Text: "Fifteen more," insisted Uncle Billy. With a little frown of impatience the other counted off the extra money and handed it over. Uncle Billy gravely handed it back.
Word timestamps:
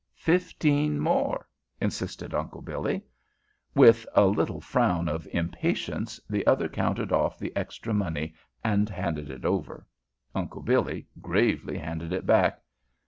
"Fifteen 0.15 0.99
more," 0.99 1.47
insisted 1.79 2.33
Uncle 2.33 2.63
Billy. 2.63 3.03
With 3.75 4.07
a 4.15 4.25
little 4.25 4.59
frown 4.59 5.07
of 5.07 5.27
impatience 5.31 6.19
the 6.27 6.43
other 6.47 6.67
counted 6.67 7.11
off 7.11 7.37
the 7.37 7.55
extra 7.55 7.93
money 7.93 8.33
and 8.63 8.89
handed 8.89 9.29
it 9.29 9.45
over. 9.45 9.85
Uncle 10.33 10.63
Billy 10.63 11.05
gravely 11.21 11.77
handed 11.77 12.11
it 12.13 12.25
back. 12.25 12.63